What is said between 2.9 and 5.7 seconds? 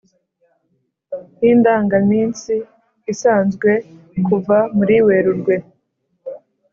isanzwe kuva muri werurwe